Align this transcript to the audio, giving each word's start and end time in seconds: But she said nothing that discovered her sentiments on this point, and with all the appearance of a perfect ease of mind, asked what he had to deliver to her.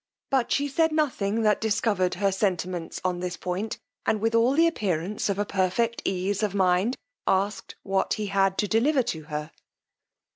But 0.31 0.51
she 0.51 0.67
said 0.67 0.91
nothing 0.91 1.43
that 1.43 1.61
discovered 1.61 2.15
her 2.15 2.31
sentiments 2.31 2.99
on 3.05 3.19
this 3.19 3.37
point, 3.37 3.77
and 4.03 4.19
with 4.19 4.33
all 4.33 4.53
the 4.53 4.65
appearance 4.65 5.29
of 5.29 5.37
a 5.37 5.45
perfect 5.45 6.01
ease 6.05 6.41
of 6.41 6.55
mind, 6.55 6.97
asked 7.27 7.75
what 7.83 8.15
he 8.15 8.25
had 8.25 8.57
to 8.57 8.67
deliver 8.67 9.03
to 9.03 9.21
her. 9.25 9.51